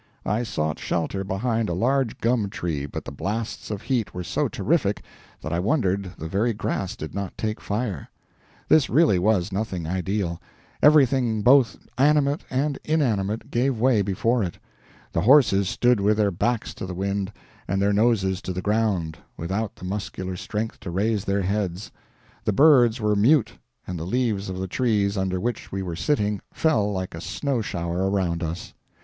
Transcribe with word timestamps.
I 0.25 0.41
sought 0.41 0.79
shelter 0.79 1.23
behind 1.23 1.69
a 1.69 1.75
large 1.75 2.17
gum 2.17 2.49
tree, 2.49 2.87
but 2.87 3.05
the 3.05 3.11
blasts 3.11 3.69
of 3.69 3.83
heat 3.83 4.15
were 4.15 4.23
so 4.23 4.47
terrific 4.47 5.03
that 5.41 5.53
I 5.53 5.59
wondered 5.59 6.13
the 6.17 6.27
very 6.27 6.53
grass 6.53 6.95
did 6.95 7.13
not 7.13 7.37
take 7.37 7.61
fire. 7.61 8.09
This 8.67 8.89
really 8.89 9.19
was 9.19 9.51
nothing 9.51 9.85
ideal: 9.85 10.41
everything 10.81 11.43
both 11.43 11.77
animate 11.99 12.41
and 12.49 12.79
inanimate 12.83 13.51
gave 13.51 13.77
way 13.79 14.01
before 14.01 14.43
it; 14.43 14.57
the 15.11 15.21
horses 15.21 15.69
stood 15.69 15.99
with 15.99 16.17
their 16.17 16.31
backs 16.31 16.73
to 16.73 16.87
the 16.87 16.95
wind 16.95 17.31
and 17.67 17.79
their 17.79 17.93
noses 17.93 18.41
to 18.41 18.53
the 18.53 18.59
ground, 18.63 19.19
without 19.37 19.75
the 19.75 19.85
muscular 19.85 20.35
strength 20.35 20.79
to 20.79 20.89
raise 20.89 21.25
their 21.25 21.43
heads; 21.43 21.91
the 22.43 22.51
birds 22.53 22.99
were 22.99 23.15
mute, 23.15 23.53
and 23.85 23.99
the 23.99 24.05
leaves 24.07 24.49
of 24.49 24.57
the 24.57 24.65
trees 24.67 25.15
under 25.15 25.39
which 25.39 25.71
we 25.71 25.83
were 25.83 25.95
sitting 25.95 26.41
fell 26.51 26.91
like 26.91 27.13
a 27.13 27.21
snow 27.21 27.61
shower 27.61 28.09
around 28.09 28.41
us. 28.41 28.73